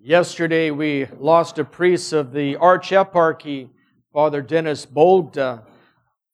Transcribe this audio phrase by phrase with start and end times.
[0.00, 3.68] Yesterday we lost a priest of the Archeparchy,
[4.12, 5.64] Father Dennis Bogda.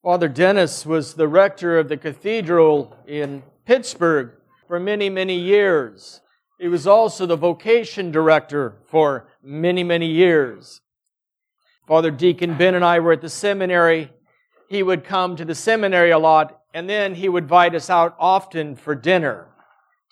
[0.02, 4.32] Father Dennis was the rector of the cathedral in Pittsburgh
[4.68, 6.20] for many, many years.
[6.60, 10.82] He was also the vocation director for many, many years.
[11.88, 14.12] Father Deacon Ben and I were at the seminary.
[14.68, 18.14] He would come to the seminary a lot, and then he would invite us out
[18.18, 19.48] often for dinner,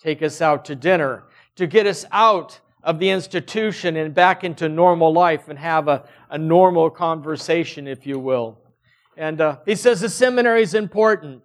[0.01, 1.25] take us out to dinner,
[1.55, 6.03] to get us out of the institution and back into normal life and have a,
[6.29, 8.59] a normal conversation, if you will.
[9.15, 11.43] And uh, he says the seminary is important,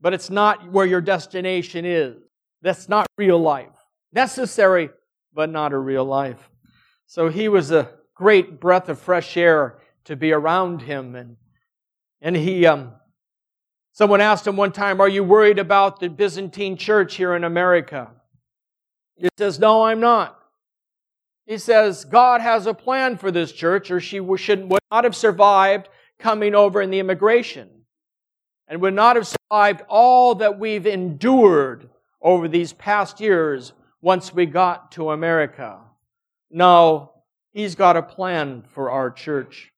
[0.00, 2.16] but it's not where your destination is.
[2.62, 3.68] That's not real life.
[4.12, 4.90] Necessary,
[5.32, 6.50] but not a real life.
[7.06, 11.14] So he was a great breath of fresh air to be around him.
[11.14, 11.36] And,
[12.20, 12.94] and he, um,
[13.92, 18.10] someone asked him one time, Are you worried about the Byzantine church here in America?
[19.14, 20.37] He says, No, I'm not.
[21.48, 25.16] He says, God has a plan for this church, or she should, would not have
[25.16, 27.70] survived coming over in the immigration,
[28.68, 31.88] and would not have survived all that we've endured
[32.20, 35.78] over these past years once we got to America.
[36.50, 37.12] No,
[37.52, 39.72] He's got a plan for our church.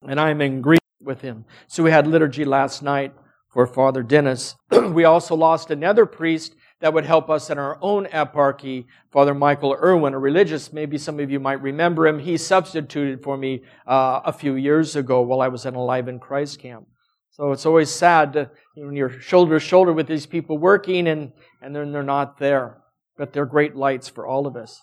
[0.00, 1.44] And I'm in agreement with Him.
[1.66, 3.12] So we had liturgy last night
[3.52, 4.56] for Father Dennis.
[4.70, 9.76] we also lost another priest that would help us in our own eparchy, Father Michael
[9.80, 10.72] Irwin, a religious.
[10.72, 12.18] Maybe some of you might remember him.
[12.18, 16.18] He substituted for me uh, a few years ago while I was in Alive in
[16.18, 16.88] Christ camp.
[17.30, 20.58] So it's always sad to, you know, when you're shoulder to shoulder with these people
[20.58, 22.82] working and, and then they're not there.
[23.16, 24.82] But they're great lights for all of us.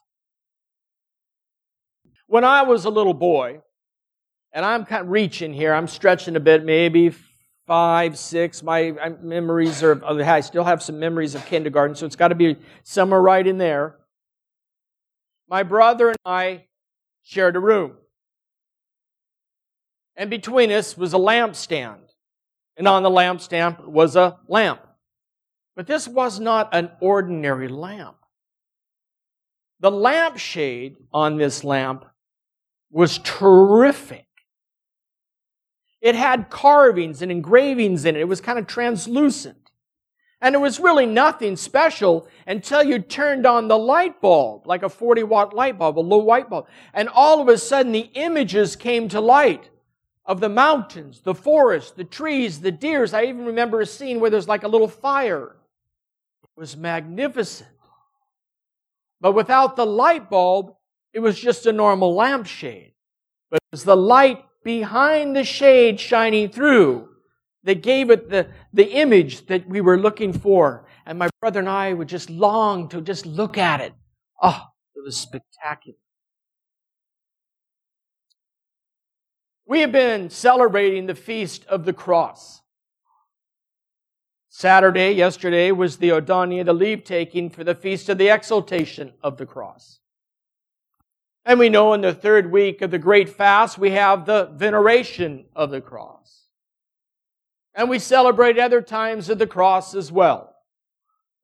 [2.27, 3.59] When I was a little boy,
[4.53, 7.13] and I'm kind of reaching here, I'm stretching a bit, maybe
[7.69, 8.63] five, six.
[8.63, 12.29] My uh, memories are, uh, I still have some memories of kindergarten, so it's got
[12.29, 13.95] to be somewhere right in there.
[15.47, 16.65] My brother and I
[17.21, 17.93] shared a room.
[20.15, 21.99] And between us was a lampstand.
[22.75, 24.81] And on the lampstand was a lamp.
[25.75, 28.17] But this was not an ordinary lamp.
[29.79, 32.03] The lampshade on this lamp
[32.89, 34.25] was terrific.
[36.01, 38.21] It had carvings and engravings in it.
[38.21, 39.71] It was kind of translucent.
[40.41, 44.89] And it was really nothing special until you turned on the light bulb, like a
[44.89, 46.67] 40 watt light bulb, a low light bulb.
[46.93, 49.69] And all of a sudden the images came to light
[50.25, 53.13] of the mountains, the forest, the trees, the deers.
[53.13, 55.57] I even remember a scene where there's like a little fire.
[56.43, 57.69] It was magnificent.
[59.19, 60.75] But without the light bulb,
[61.11, 62.93] it was just a normal lampshade.
[63.49, 67.09] But it was the light behind the shade shining through
[67.63, 70.85] that gave it the, the image that we were looking for.
[71.05, 73.93] And my brother and I would just long to just look at it.
[74.41, 74.61] Oh,
[74.95, 75.97] it was spectacular.
[79.65, 82.61] We have been celebrating the Feast of the Cross.
[84.49, 89.37] Saturday, yesterday, was the Odonia, the leave taking for the Feast of the Exaltation of
[89.37, 89.99] the Cross.
[91.49, 95.45] And we know in the third week of the Great Fast, we have the veneration
[95.55, 96.43] of the cross.
[97.73, 100.55] And we celebrate other times of the cross as well.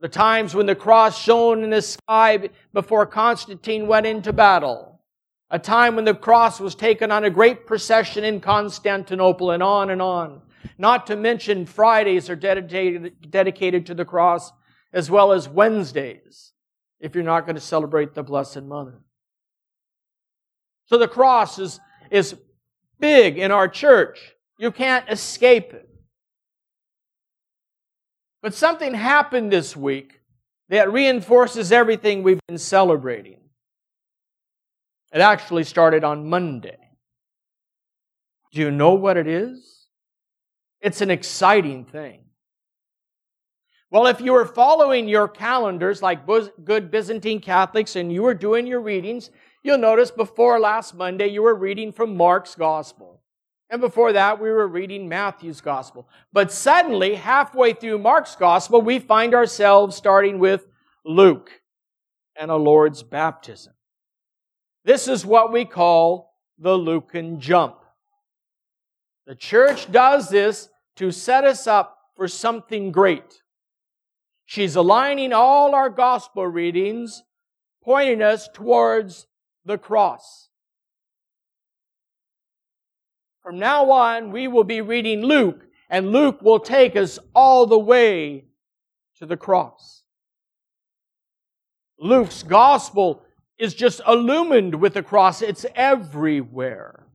[0.01, 5.01] The times when the cross shone in the sky before Constantine went into battle.
[5.49, 9.89] A time when the cross was taken on a great procession in Constantinople and on
[9.89, 10.43] and on.
[10.77, 14.51] Not to mention Fridays are dedicated, to the cross
[14.93, 16.51] as well as Wednesdays
[16.99, 19.01] if you're not going to celebrate the Blessed Mother.
[20.85, 21.79] So the cross is,
[22.11, 22.35] is
[22.99, 24.19] big in our church.
[24.57, 25.89] You can't escape it.
[28.41, 30.19] But something happened this week
[30.69, 33.39] that reinforces everything we've been celebrating.
[35.13, 36.77] It actually started on Monday.
[38.51, 39.87] Do you know what it is?
[40.81, 42.21] It's an exciting thing.
[43.91, 46.27] Well, if you were following your calendars like
[46.63, 49.29] good Byzantine Catholics and you were doing your readings,
[49.65, 53.23] You'll notice before last Monday, you were reading from Mark's Gospel.
[53.71, 56.07] And before that, we were reading Matthew's Gospel.
[56.31, 60.67] But suddenly, halfway through Mark's Gospel, we find ourselves starting with
[61.03, 61.49] Luke
[62.39, 63.73] and a Lord's baptism.
[64.83, 67.77] This is what we call the Lucan jump.
[69.25, 73.41] The church does this to set us up for something great.
[74.45, 77.23] She's aligning all our gospel readings,
[77.83, 79.25] pointing us towards
[79.65, 80.49] the cross.
[83.41, 87.77] From now on, we will be reading Luke, and Luke will take us all the
[87.77, 88.45] way
[89.17, 90.03] to the cross.
[91.99, 93.21] Luke's gospel
[93.57, 95.41] is just illumined with the cross.
[95.41, 97.05] It's everywhere.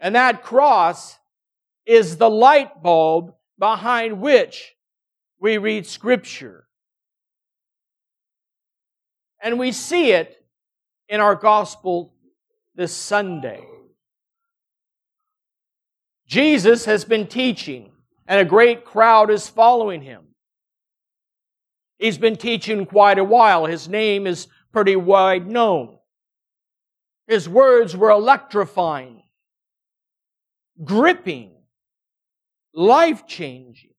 [0.00, 1.18] And that cross
[1.86, 4.74] is the light bulb behind which
[5.38, 6.66] we read Scripture.
[9.42, 10.42] And we see it
[11.08, 12.14] in our gospel
[12.76, 13.66] this Sunday.
[16.26, 17.90] Jesus has been teaching,
[18.26, 20.22] and a great crowd is following him.
[21.98, 23.66] He's been teaching quite a while.
[23.66, 25.98] His name is pretty wide known.
[27.26, 29.22] His words were electrifying,
[30.82, 31.52] gripping,
[32.74, 33.91] life changing.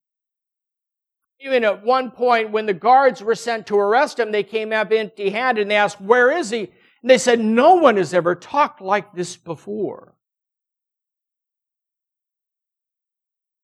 [1.44, 4.92] Even at one point, when the guards were sent to arrest him, they came up
[4.92, 6.60] empty handed and they asked, Where is he?
[6.60, 10.16] And they said, No one has ever talked like this before.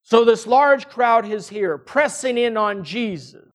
[0.04, 3.50] So this large crowd is here, pressing in on Jesus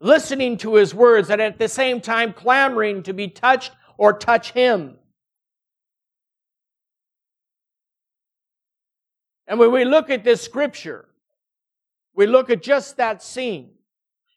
[0.00, 4.52] listening to his words, and at the same time clamoring to be touched or touch
[4.52, 4.96] him.
[9.46, 11.06] And when we look at this scripture,
[12.16, 13.70] we look at just that scene,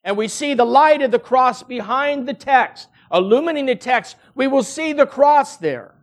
[0.04, 4.48] and we see the light of the cross behind the text, illuminating the text, we
[4.48, 5.96] will see the cross there.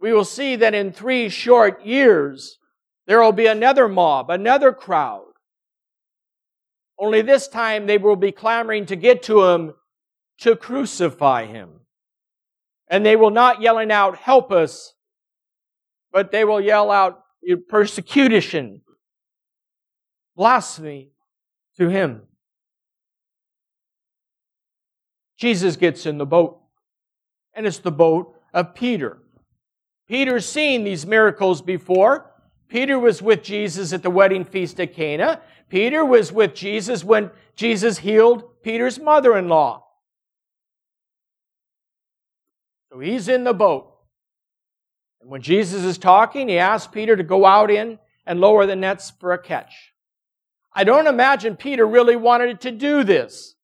[0.00, 2.58] We will see that in three short years,
[3.06, 5.26] there will be another mob, another crowd,
[6.98, 9.74] only this time they will be clamoring to get to him
[10.38, 11.80] to crucify him.
[12.88, 14.94] And they will not yelling out, help us,
[16.12, 17.22] but they will yell out
[17.68, 18.82] persecution,
[20.36, 21.10] blasphemy
[21.76, 22.22] to him.
[25.36, 26.60] Jesus gets in the boat,
[27.54, 29.18] and it's the boat of Peter.
[30.08, 32.30] Peter's seen these miracles before.
[32.68, 35.40] Peter was with Jesus at the wedding feast at Cana.
[35.68, 39.84] Peter was with Jesus when Jesus healed Peter's mother in law.
[42.90, 43.92] So he's in the boat.
[45.20, 48.76] And when Jesus is talking, he asks Peter to go out in and lower the
[48.76, 49.91] nets for a catch.
[50.74, 53.54] I don't imagine Peter really wanted to do this.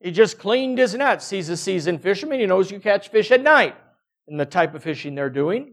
[0.00, 1.30] He just cleaned his nets.
[1.30, 2.40] He's a seasoned fisherman.
[2.40, 3.76] He knows you catch fish at night
[4.28, 5.72] in the type of fishing they're doing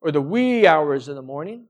[0.00, 1.66] or the wee hours of the morning.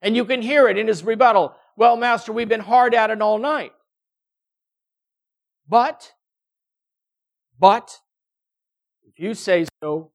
[0.00, 1.54] And you can hear it in his rebuttal.
[1.76, 3.72] Well, Master, we've been hard at it all night.
[5.68, 6.12] But,
[7.58, 7.98] but,
[9.06, 10.10] if you say so,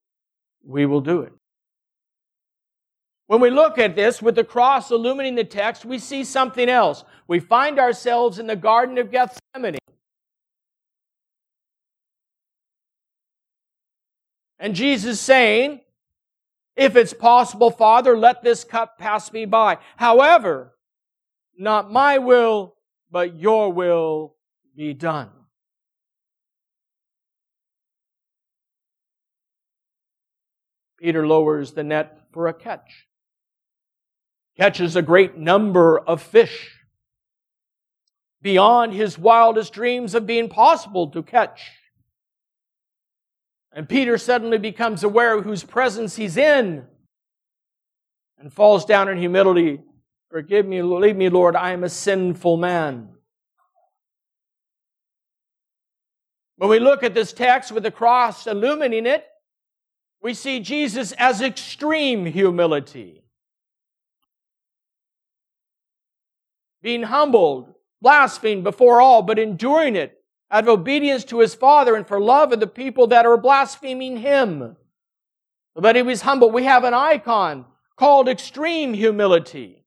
[0.63, 1.33] we will do it.
[3.27, 7.03] When we look at this with the cross illuminating the text, we see something else.
[7.27, 9.77] We find ourselves in the Garden of Gethsemane.
[14.59, 15.81] And Jesus saying,
[16.77, 19.77] if it's possible, Father, let this cup pass me by.
[19.97, 20.73] However,
[21.57, 22.75] not my will,
[23.11, 24.35] but your will
[24.75, 25.29] be done.
[30.97, 33.07] Peter lowers the net for a catch.
[34.57, 36.73] Catches a great number of fish.
[38.41, 41.61] Beyond his wildest dreams of being possible to catch.
[43.71, 46.85] And Peter suddenly becomes aware of whose presence he's in
[48.39, 49.79] and falls down in humility.
[50.29, 53.09] Forgive me, leave me, Lord, I am a sinful man.
[56.57, 59.25] When we look at this text with the cross illuminating it,
[60.21, 63.23] we see Jesus as extreme humility.
[66.87, 72.07] Being humbled, blasphemed before all, but enduring it out of obedience to his Father and
[72.07, 74.77] for love of the people that are blaspheming him.
[75.75, 76.49] But he was humble.
[76.49, 77.65] We have an icon
[77.97, 79.83] called extreme humility.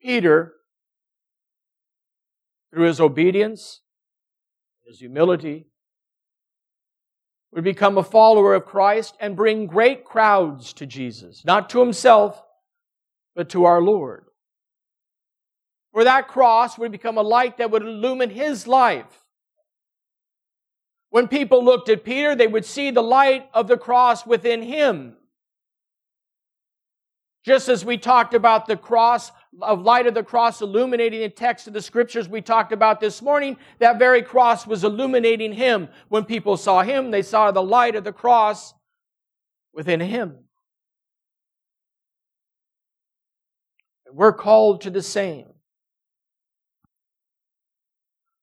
[0.00, 0.54] Peter,
[2.72, 3.82] through his obedience,
[4.86, 5.69] his humility,
[7.52, 12.42] would become a follower of Christ and bring great crowds to Jesus, not to himself,
[13.34, 14.24] but to our Lord.
[15.92, 19.24] For that cross would become a light that would illumine his life.
[21.10, 25.16] When people looked at Peter, they would see the light of the cross within him.
[27.44, 31.66] Just as we talked about the cross of light of the cross illuminating the text
[31.66, 35.88] of the scriptures we talked about this morning, that very cross was illuminating him.
[36.08, 38.74] When people saw him, they saw the light of the cross
[39.72, 40.38] within him.
[44.12, 45.46] We're called to the same.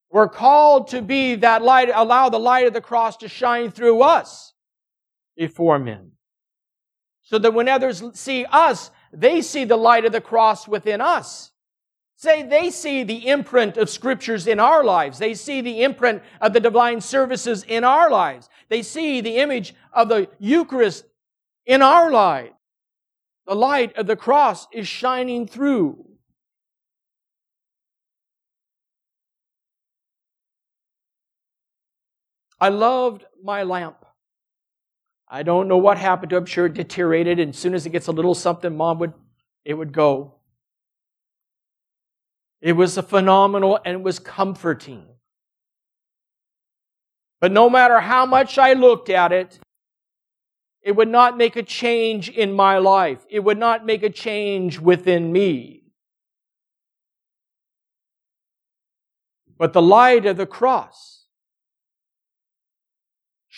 [0.09, 4.01] We're called to be that light, allow the light of the cross to shine through
[4.01, 4.53] us
[5.35, 6.11] before men.
[7.23, 11.51] So that when others see us, they see the light of the cross within us.
[12.15, 15.19] Say they see the imprint of scriptures in our lives.
[15.19, 18.49] They see the imprint of the divine services in our lives.
[18.69, 21.05] They see the image of the Eucharist
[21.65, 22.53] in our lives.
[23.45, 26.05] The light of the cross is shining through.
[32.59, 34.06] I loved my lamp.
[35.29, 36.39] I don't know what happened to it.
[36.39, 39.13] I'm sure it deteriorated, and as soon as it gets a little something, mom would
[39.65, 40.35] it would go.
[42.61, 45.05] It was a phenomenal and it was comforting.
[47.39, 49.59] But no matter how much I looked at it,
[50.81, 53.25] it would not make a change in my life.
[53.29, 55.83] It would not make a change within me.
[59.57, 61.16] But the light of the cross,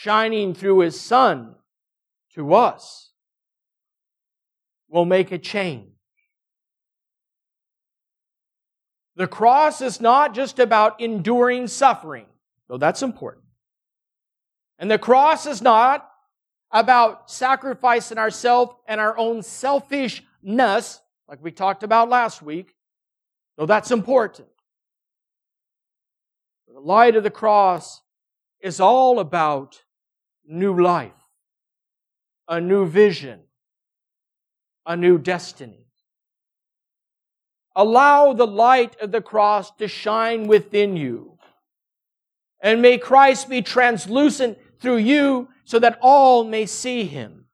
[0.01, 1.53] shining through his son
[2.33, 3.11] to us,
[4.87, 5.91] will make a change.
[9.17, 12.27] The cross is not just about enduring suffering,
[12.69, 13.43] though that's important.
[14.77, 16.09] And the cross is not
[16.71, 22.73] about sacrificing ourselves and our own selfishness, like we talked about last week,
[23.57, 24.47] though that's important.
[26.73, 28.01] The light of the cross
[28.61, 29.83] is all about
[30.49, 31.11] new life,
[32.47, 33.39] a new vision,
[34.85, 35.85] a new destiny.
[37.75, 41.37] Allow the light of the cross to shine within you.
[42.61, 47.45] And may Christ be translucent through you so that all may see him.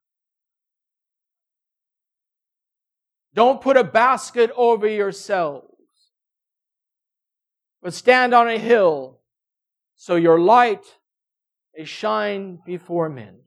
[3.34, 5.68] Don't put a basket over yourselves,
[7.82, 9.20] but stand on a hill
[9.98, 10.86] so your light
[11.77, 13.45] may shine before men.